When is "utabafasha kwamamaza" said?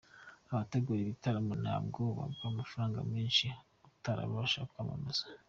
3.87-5.23